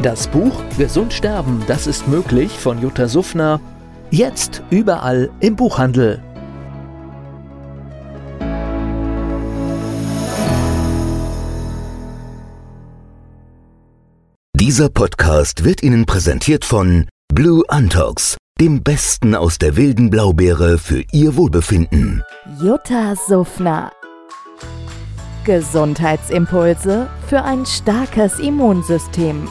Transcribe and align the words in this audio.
Das 0.00 0.26
Buch 0.26 0.62
Gesund 0.78 1.12
sterben, 1.12 1.62
das 1.66 1.86
ist 1.86 2.08
möglich 2.08 2.50
von 2.52 2.80
Jutta 2.80 3.06
Suffner. 3.06 3.60
Jetzt 4.10 4.62
überall 4.70 5.30
im 5.40 5.54
Buchhandel. 5.54 6.22
Dieser 14.58 14.88
Podcast 14.88 15.64
wird 15.64 15.82
Ihnen 15.82 16.06
präsentiert 16.06 16.64
von 16.64 17.06
Blue 17.32 17.62
Antox, 17.68 18.36
dem 18.60 18.82
Besten 18.82 19.34
aus 19.34 19.58
der 19.58 19.76
wilden 19.76 20.08
Blaubeere 20.08 20.78
für 20.78 21.04
Ihr 21.12 21.36
Wohlbefinden. 21.36 22.22
Jutta 22.60 23.14
Suffner. 23.14 23.92
Gesundheitsimpulse 25.44 27.08
für 27.28 27.42
ein 27.42 27.66
starkes 27.66 28.38
Immunsystem. 28.38 29.48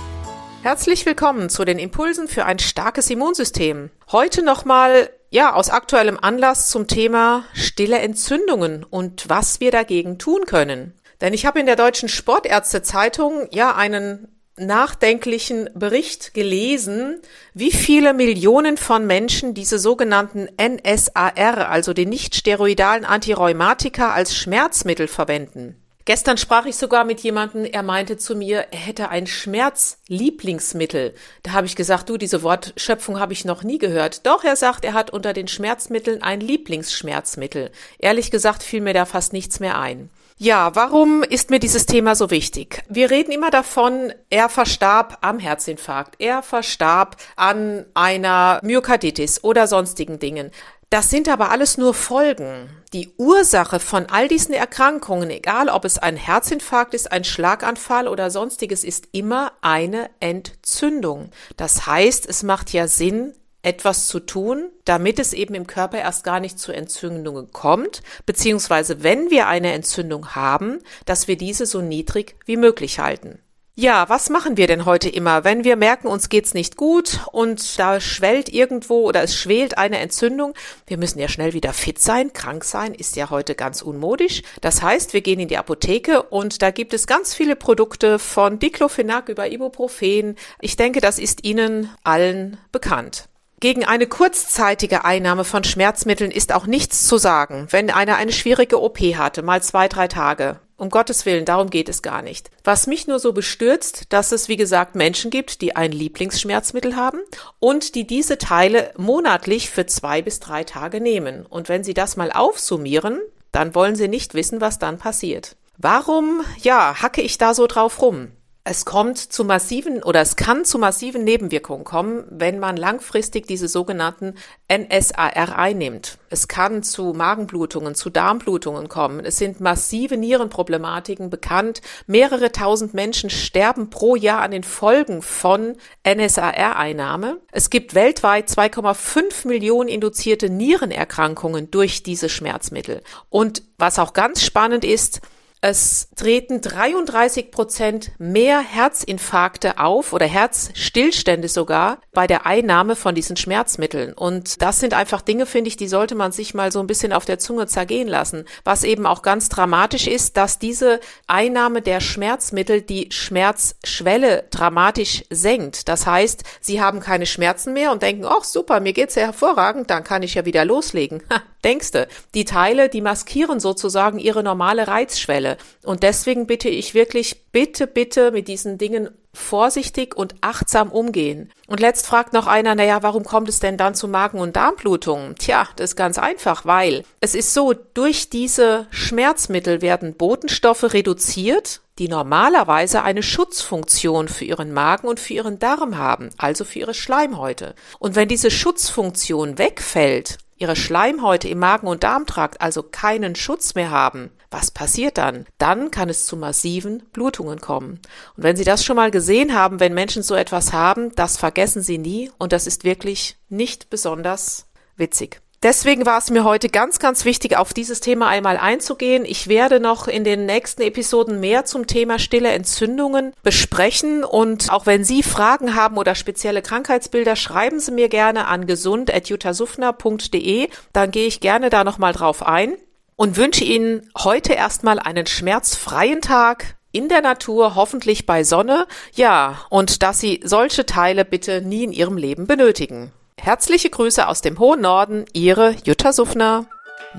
Herzlich 0.63 1.07
willkommen 1.07 1.49
zu 1.49 1.65
den 1.65 1.79
Impulsen 1.79 2.27
für 2.27 2.45
ein 2.45 2.59
starkes 2.59 3.09
Immunsystem. 3.09 3.89
Heute 4.11 4.43
nochmal, 4.43 5.09
ja, 5.31 5.55
aus 5.55 5.71
aktuellem 5.71 6.19
Anlass 6.21 6.69
zum 6.69 6.85
Thema 6.85 7.45
stille 7.53 7.97
Entzündungen 7.97 8.83
und 8.83 9.27
was 9.27 9.59
wir 9.59 9.71
dagegen 9.71 10.19
tun 10.19 10.45
können. 10.45 10.93
Denn 11.19 11.33
ich 11.33 11.47
habe 11.47 11.59
in 11.59 11.65
der 11.65 11.77
Deutschen 11.77 12.09
Sportärztezeitung 12.09 13.47
ja 13.49 13.75
einen 13.75 14.27
nachdenklichen 14.55 15.71
Bericht 15.73 16.35
gelesen, 16.35 17.19
wie 17.55 17.71
viele 17.71 18.13
Millionen 18.13 18.77
von 18.77 19.07
Menschen 19.07 19.55
diese 19.55 19.79
sogenannten 19.79 20.47
NSAR, 20.61 21.71
also 21.71 21.93
die 21.93 22.05
nicht 22.05 22.35
steroidalen 22.35 23.03
Antirheumatika, 23.03 24.11
als 24.11 24.35
Schmerzmittel 24.35 25.07
verwenden. 25.07 25.80
Gestern 26.11 26.35
sprach 26.35 26.65
ich 26.65 26.75
sogar 26.75 27.05
mit 27.05 27.21
jemandem, 27.21 27.63
er 27.63 27.83
meinte 27.83 28.17
zu 28.17 28.35
mir, 28.35 28.67
er 28.71 28.79
hätte 28.79 29.07
ein 29.07 29.27
Schmerzlieblingsmittel. 29.27 31.15
Da 31.41 31.53
habe 31.53 31.67
ich 31.67 31.77
gesagt, 31.77 32.09
du, 32.09 32.17
diese 32.17 32.43
Wortschöpfung 32.43 33.17
habe 33.17 33.31
ich 33.31 33.45
noch 33.45 33.63
nie 33.63 33.77
gehört. 33.77 34.25
Doch, 34.25 34.43
er 34.43 34.57
sagt, 34.57 34.83
er 34.83 34.91
hat 34.91 35.11
unter 35.11 35.31
den 35.31 35.47
Schmerzmitteln 35.47 36.21
ein 36.21 36.41
Lieblingsschmerzmittel. 36.41 37.71
Ehrlich 37.97 38.29
gesagt 38.29 38.61
fiel 38.61 38.81
mir 38.81 38.93
da 38.93 39.05
fast 39.05 39.31
nichts 39.31 39.61
mehr 39.61 39.79
ein. 39.79 40.09
Ja, 40.37 40.75
warum 40.75 41.23
ist 41.23 41.49
mir 41.49 41.59
dieses 41.59 41.85
Thema 41.85 42.15
so 42.15 42.29
wichtig? 42.29 42.83
Wir 42.89 43.09
reden 43.09 43.31
immer 43.31 43.49
davon, 43.49 44.11
er 44.29 44.49
verstarb 44.49 45.19
am 45.21 45.39
Herzinfarkt, 45.39 46.15
er 46.19 46.43
verstarb 46.43 47.15
an 47.37 47.85
einer 47.93 48.59
Myokarditis 48.63 49.45
oder 49.45 49.65
sonstigen 49.65 50.19
Dingen. 50.19 50.51
Das 50.91 51.09
sind 51.09 51.29
aber 51.29 51.51
alles 51.51 51.77
nur 51.77 51.93
Folgen. 51.93 52.69
Die 52.91 53.13
Ursache 53.17 53.79
von 53.79 54.07
all 54.07 54.27
diesen 54.27 54.53
Erkrankungen, 54.53 55.29
egal 55.29 55.69
ob 55.69 55.85
es 55.85 55.97
ein 55.97 56.17
Herzinfarkt 56.17 56.93
ist, 56.93 57.13
ein 57.13 57.23
Schlaganfall 57.23 58.09
oder 58.09 58.29
sonstiges, 58.29 58.83
ist 58.83 59.07
immer 59.13 59.53
eine 59.61 60.09
Entzündung. 60.19 61.31
Das 61.55 61.85
heißt, 61.87 62.27
es 62.27 62.43
macht 62.43 62.73
ja 62.73 62.89
Sinn, 62.89 63.33
etwas 63.63 64.07
zu 64.07 64.19
tun, 64.19 64.69
damit 64.83 65.17
es 65.17 65.31
eben 65.31 65.55
im 65.55 65.65
Körper 65.65 65.97
erst 65.97 66.25
gar 66.25 66.41
nicht 66.41 66.59
zu 66.59 66.73
Entzündungen 66.73 67.53
kommt, 67.53 68.01
beziehungsweise 68.25 69.01
wenn 69.01 69.29
wir 69.29 69.47
eine 69.47 69.71
Entzündung 69.71 70.35
haben, 70.35 70.79
dass 71.05 71.29
wir 71.29 71.37
diese 71.37 71.67
so 71.67 71.79
niedrig 71.79 72.35
wie 72.43 72.57
möglich 72.57 72.99
halten. 72.99 73.39
Ja, 73.75 74.09
was 74.09 74.29
machen 74.29 74.57
wir 74.57 74.67
denn 74.67 74.83
heute 74.83 75.07
immer, 75.07 75.45
wenn 75.45 75.63
wir 75.63 75.77
merken, 75.77 76.07
uns 76.07 76.27
geht's 76.27 76.53
nicht 76.53 76.75
gut 76.75 77.21
und 77.31 77.79
da 77.79 78.01
schwellt 78.01 78.49
irgendwo 78.49 79.07
oder 79.07 79.23
es 79.23 79.33
schwelt 79.33 79.77
eine 79.77 79.99
Entzündung? 79.99 80.53
Wir 80.87 80.97
müssen 80.97 81.19
ja 81.19 81.29
schnell 81.29 81.53
wieder 81.53 81.71
fit 81.71 81.97
sein. 81.97 82.33
Krank 82.33 82.65
sein 82.65 82.93
ist 82.93 83.15
ja 83.15 83.29
heute 83.29 83.55
ganz 83.55 83.81
unmodisch. 83.81 84.41
Das 84.59 84.81
heißt, 84.81 85.13
wir 85.13 85.21
gehen 85.21 85.39
in 85.39 85.47
die 85.47 85.57
Apotheke 85.57 86.21
und 86.21 86.61
da 86.61 86.71
gibt 86.71 86.93
es 86.93 87.07
ganz 87.07 87.33
viele 87.33 87.55
Produkte 87.55 88.19
von 88.19 88.59
Diclofenac 88.59 89.29
über 89.29 89.49
Ibuprofen. 89.49 90.35
Ich 90.59 90.75
denke, 90.75 90.99
das 90.99 91.17
ist 91.17 91.45
Ihnen 91.45 91.89
allen 92.03 92.57
bekannt. 92.73 93.29
Gegen 93.61 93.85
eine 93.85 94.07
kurzzeitige 94.07 95.05
Einnahme 95.05 95.45
von 95.45 95.63
Schmerzmitteln 95.63 96.31
ist 96.31 96.51
auch 96.51 96.65
nichts 96.65 97.07
zu 97.07 97.17
sagen, 97.17 97.67
wenn 97.69 97.89
einer 97.89 98.17
eine 98.17 98.33
schwierige 98.33 98.81
OP 98.81 98.99
hatte, 98.99 99.43
mal 99.43 99.63
zwei, 99.63 99.87
drei 99.87 100.09
Tage. 100.09 100.59
Um 100.81 100.89
Gottes 100.89 101.27
Willen, 101.27 101.45
darum 101.45 101.69
geht 101.69 101.89
es 101.89 102.01
gar 102.01 102.23
nicht. 102.23 102.49
Was 102.63 102.87
mich 102.87 103.05
nur 103.05 103.19
so 103.19 103.33
bestürzt, 103.33 104.05
dass 104.09 104.31
es, 104.31 104.47
wie 104.47 104.57
gesagt, 104.57 104.95
Menschen 104.95 105.29
gibt, 105.29 105.61
die 105.61 105.75
ein 105.75 105.91
Lieblingsschmerzmittel 105.91 106.95
haben 106.95 107.19
und 107.59 107.93
die 107.93 108.07
diese 108.07 108.39
Teile 108.39 108.91
monatlich 108.97 109.69
für 109.69 109.85
zwei 109.85 110.23
bis 110.23 110.39
drei 110.39 110.63
Tage 110.63 110.99
nehmen. 110.99 111.45
Und 111.45 111.69
wenn 111.69 111.83
sie 111.83 111.93
das 111.93 112.17
mal 112.17 112.31
aufsummieren, 112.31 113.21
dann 113.51 113.75
wollen 113.75 113.95
sie 113.95 114.07
nicht 114.07 114.33
wissen, 114.33 114.59
was 114.59 114.79
dann 114.79 114.97
passiert. 114.97 115.55
Warum, 115.77 116.41
ja, 116.63 116.99
hacke 116.99 117.21
ich 117.21 117.37
da 117.37 117.53
so 117.53 117.67
drauf 117.67 118.01
rum? 118.01 118.29
Es 118.63 118.85
kommt 118.85 119.17
zu 119.17 119.43
massiven 119.43 120.03
oder 120.03 120.21
es 120.21 120.35
kann 120.35 120.65
zu 120.65 120.77
massiven 120.77 121.23
Nebenwirkungen 121.23 121.83
kommen, 121.83 122.25
wenn 122.29 122.59
man 122.59 122.77
langfristig 122.77 123.47
diese 123.47 123.67
sogenannten 123.67 124.35
NSAR 124.71 125.57
einnimmt. 125.57 126.19
Es 126.29 126.47
kann 126.47 126.83
zu 126.83 127.13
Magenblutungen, 127.13 127.95
zu 127.95 128.11
Darmblutungen 128.11 128.87
kommen. 128.87 129.25
Es 129.25 129.37
sind 129.37 129.61
massive 129.61 130.15
Nierenproblematiken 130.15 131.31
bekannt. 131.31 131.81
Mehrere 132.05 132.51
tausend 132.51 132.93
Menschen 132.93 133.31
sterben 133.31 133.89
pro 133.89 134.15
Jahr 134.15 134.41
an 134.41 134.51
den 134.51 134.63
Folgen 134.63 135.23
von 135.23 135.75
NSAR-Einnahme. 136.07 137.41
Es 137.51 137.71
gibt 137.71 137.95
weltweit 137.95 138.47
2,5 138.47 139.47
Millionen 139.47 139.89
induzierte 139.89 140.51
Nierenerkrankungen 140.51 141.71
durch 141.71 142.03
diese 142.03 142.29
Schmerzmittel. 142.29 143.01
Und 143.31 143.63
was 143.79 143.97
auch 143.97 144.13
ganz 144.13 144.43
spannend 144.43 144.85
ist, 144.85 145.19
es 145.63 146.09
treten 146.15 146.59
33 146.59 147.51
Prozent 147.51 148.11
mehr 148.17 148.61
Herzinfarkte 148.61 149.77
auf 149.77 150.11
oder 150.11 150.25
Herzstillstände 150.25 151.47
sogar 151.47 151.99
bei 152.13 152.25
der 152.25 152.47
Einnahme 152.47 152.95
von 152.95 153.13
diesen 153.13 153.37
Schmerzmitteln. 153.37 154.13
Und 154.13 154.63
das 154.63 154.79
sind 154.79 154.95
einfach 154.95 155.21
Dinge, 155.21 155.45
finde 155.45 155.67
ich, 155.67 155.77
die 155.77 155.87
sollte 155.87 156.15
man 156.15 156.31
sich 156.31 156.55
mal 156.55 156.71
so 156.71 156.79
ein 156.79 156.87
bisschen 156.87 157.13
auf 157.13 157.25
der 157.25 157.37
Zunge 157.37 157.67
zergehen 157.67 158.07
lassen. 158.07 158.45
Was 158.63 158.83
eben 158.83 159.05
auch 159.05 159.21
ganz 159.21 159.49
dramatisch 159.49 160.07
ist, 160.07 160.35
dass 160.35 160.57
diese 160.57 160.99
Einnahme 161.27 161.83
der 161.83 161.99
Schmerzmittel 161.99 162.81
die 162.81 163.09
Schmerzschwelle 163.11 164.45
dramatisch 164.49 165.25
senkt. 165.29 165.87
Das 165.87 166.07
heißt, 166.07 166.43
sie 166.59 166.81
haben 166.81 167.01
keine 167.01 167.27
Schmerzen 167.27 167.73
mehr 167.73 167.91
und 167.91 168.01
denken, 168.01 168.25
ach 168.25 168.45
super, 168.45 168.79
mir 168.79 168.93
geht's 168.93 169.13
ja 169.13 169.25
hervorragend, 169.25 169.91
dann 169.91 170.03
kann 170.03 170.23
ich 170.23 170.33
ja 170.33 170.43
wieder 170.45 170.65
loslegen. 170.65 171.21
Denkste, 171.63 172.07
die 172.33 172.45
Teile, 172.45 172.89
die 172.89 173.01
maskieren 173.01 173.59
sozusagen 173.59 174.19
ihre 174.19 174.43
normale 174.43 174.87
Reizschwelle. 174.87 175.57
Und 175.83 176.03
deswegen 176.03 176.47
bitte 176.47 176.69
ich 176.69 176.93
wirklich, 176.93 177.45
bitte, 177.51 177.87
bitte 177.87 178.31
mit 178.31 178.47
diesen 178.47 178.77
Dingen 178.77 179.09
vorsichtig 179.33 180.15
und 180.15 180.35
achtsam 180.41 180.91
umgehen. 180.91 181.51
Und 181.67 181.79
letzt 181.79 182.05
fragt 182.05 182.33
noch 182.33 182.47
einer, 182.47 182.75
naja, 182.75 183.01
warum 183.01 183.23
kommt 183.23 183.47
es 183.47 183.59
denn 183.59 183.77
dann 183.77 183.95
zu 183.95 184.07
Magen- 184.07 184.39
und 184.39 184.55
Darmblutungen? 184.55 185.35
Tja, 185.35 185.67
das 185.77 185.91
ist 185.91 185.95
ganz 185.95 186.17
einfach, 186.17 186.65
weil 186.65 187.03
es 187.21 187.33
ist 187.33 187.53
so, 187.53 187.73
durch 187.93 188.29
diese 188.29 188.87
Schmerzmittel 188.89 189.81
werden 189.81 190.15
Botenstoffe 190.15 190.93
reduziert, 190.93 191.81
die 191.97 192.09
normalerweise 192.09 193.03
eine 193.03 193.23
Schutzfunktion 193.23 194.27
für 194.27 194.45
ihren 194.45 194.73
Magen 194.73 195.07
und 195.07 195.19
für 195.19 195.33
ihren 195.33 195.59
Darm 195.59 195.97
haben, 195.97 196.29
also 196.37 196.65
für 196.65 196.79
ihre 196.79 196.93
Schleimhäute. 196.93 197.75
Und 197.99 198.15
wenn 198.15 198.27
diese 198.27 198.51
Schutzfunktion 198.51 199.57
wegfällt, 199.57 200.39
ihre 200.61 200.75
Schleimhäute 200.75 201.47
im 201.47 201.59
Magen- 201.59 201.87
und 201.87 202.03
Darmtrakt 202.03 202.61
also 202.61 202.83
keinen 202.83 203.35
Schutz 203.35 203.75
mehr 203.75 203.89
haben, 203.89 204.31
was 204.51 204.69
passiert 204.69 205.17
dann? 205.17 205.45
Dann 205.57 205.91
kann 205.91 206.09
es 206.09 206.25
zu 206.25 206.37
massiven 206.37 207.03
Blutungen 207.13 207.59
kommen. 207.59 207.99
Und 208.37 208.43
wenn 208.43 208.55
Sie 208.55 208.63
das 208.63 208.85
schon 208.85 208.95
mal 208.95 209.11
gesehen 209.11 209.55
haben, 209.55 209.79
wenn 209.79 209.93
Menschen 209.93 210.23
so 210.23 210.35
etwas 210.35 210.71
haben, 210.71 211.15
das 211.15 211.37
vergessen 211.37 211.81
Sie 211.81 211.97
nie 211.97 212.31
und 212.37 212.51
das 212.53 212.67
ist 212.67 212.83
wirklich 212.83 213.37
nicht 213.49 213.89
besonders 213.89 214.67
witzig. 214.97 215.41
Deswegen 215.63 216.07
war 216.07 216.17
es 216.17 216.31
mir 216.31 216.43
heute 216.43 216.69
ganz, 216.69 216.97
ganz 216.97 217.23
wichtig, 217.23 217.55
auf 217.55 217.71
dieses 217.71 217.99
Thema 217.99 218.27
einmal 218.27 218.57
einzugehen. 218.57 219.25
Ich 219.25 219.47
werde 219.47 219.79
noch 219.79 220.07
in 220.07 220.23
den 220.23 220.47
nächsten 220.47 220.81
Episoden 220.81 221.39
mehr 221.39 221.65
zum 221.65 221.85
Thema 221.85 222.17
stille 222.17 222.49
Entzündungen 222.49 223.33
besprechen. 223.43 224.23
Und 224.23 224.71
auch 224.71 224.87
wenn 224.87 225.03
Sie 225.03 225.21
Fragen 225.21 225.75
haben 225.75 225.99
oder 225.99 226.15
spezielle 226.15 226.63
Krankheitsbilder, 226.63 227.35
schreiben 227.35 227.79
Sie 227.79 227.91
mir 227.91 228.09
gerne 228.09 228.47
an 228.47 228.65
gesund.jutasufner.de. 228.65 230.67
Dann 230.93 231.11
gehe 231.11 231.27
ich 231.27 231.41
gerne 231.41 231.69
da 231.69 231.83
nochmal 231.83 232.13
drauf 232.13 232.43
ein 232.43 232.73
und 233.15 233.37
wünsche 233.37 233.63
Ihnen 233.63 234.09
heute 234.17 234.53
erstmal 234.53 234.97
einen 234.97 235.27
schmerzfreien 235.27 236.21
Tag. 236.21 236.75
in 236.93 237.07
der 237.07 237.21
Natur, 237.21 237.75
hoffentlich 237.75 238.25
bei 238.25 238.43
Sonne, 238.43 238.85
ja, 239.13 239.61
und 239.69 240.03
dass 240.03 240.19
Sie 240.19 240.41
solche 240.43 240.85
Teile 240.85 241.23
bitte 241.23 241.61
nie 241.61 241.85
in 241.85 241.93
Ihrem 241.93 242.17
Leben 242.17 242.47
benötigen. 242.47 243.13
Herzliche 243.43 243.89
Grüße 243.89 244.27
aus 244.27 244.41
dem 244.41 244.59
hohen 244.59 244.81
Norden, 244.81 245.25
Ihre 245.33 245.75
Jutta 245.83 246.13
Suffner. 246.13 246.67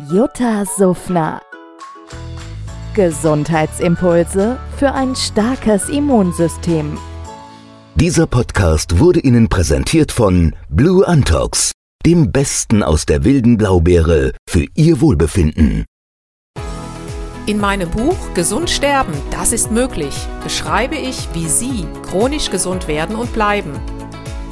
Jutta 0.09 0.65
Suffner. 0.65 1.43
Gesundheitsimpulse 2.95 4.57
für 4.79 4.93
ein 4.93 5.17
starkes 5.17 5.89
Immunsystem. 5.89 6.97
Dieser 7.97 8.29
Podcast 8.29 9.01
wurde 9.01 9.19
Ihnen 9.19 9.49
präsentiert 9.49 10.13
von 10.13 10.55
Blue 10.69 11.05
Antox, 11.05 11.73
dem 12.07 12.31
Besten 12.31 12.85
aus 12.85 13.05
der 13.05 13.25
wilden 13.25 13.59
Blaubeere 13.59 14.31
für 14.49 14.67
Ihr 14.77 15.01
Wohlbefinden. 15.01 15.87
In 17.47 17.59
meinem 17.59 17.91
Buch 17.91 18.33
Gesund 18.35 18.71
sterben, 18.71 19.13
das 19.33 19.51
ist 19.51 19.73
möglich, 19.73 20.15
beschreibe 20.45 20.95
ich, 20.95 21.27
wie 21.33 21.49
Sie 21.49 21.85
chronisch 22.09 22.49
gesund 22.49 22.87
werden 22.87 23.17
und 23.17 23.33
bleiben. 23.33 23.73